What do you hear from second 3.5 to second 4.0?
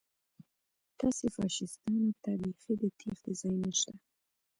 نشته